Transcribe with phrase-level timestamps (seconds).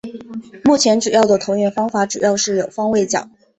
[0.65, 3.29] 目前主要的投影方式主要有方位角。